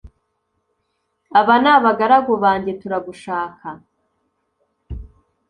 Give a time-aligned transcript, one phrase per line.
[1.39, 3.67] aba nabagaragu banjye turagushaka